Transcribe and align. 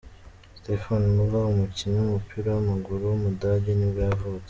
Stefan 0.57 1.03
Müller, 1.15 1.43
umukinnyi 1.53 1.97
w’umupira 1.99 2.47
w’amaguru 2.51 3.01
w’umudage 3.05 3.71
nibwo 3.75 3.99
yavutse. 4.09 4.39